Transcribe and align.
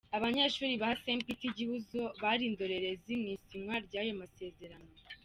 Abanyeshuli 0.17 0.73
ba 0.81 0.89
St 1.01 1.21
Peter 1.25 1.49
“Igihozo” 1.51 2.01
bari 2.23 2.43
indorerezi 2.49 3.11
mu 3.21 3.27
isinywa 3.35 3.75
ry’ayo 3.85 4.11
masezerano. 4.21 4.91